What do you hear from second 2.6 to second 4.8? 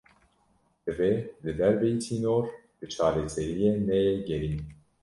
li çareseriyê neyê gerîn